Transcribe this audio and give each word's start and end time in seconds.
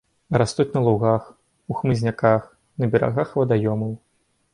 Растуць 0.41 0.71
на 0.77 0.81
лугах, 0.85 1.27
у 1.69 1.77
хмызняках, 1.79 2.47
на 2.81 2.89
берагах 2.95 3.37
вадаёмаў. 3.41 3.93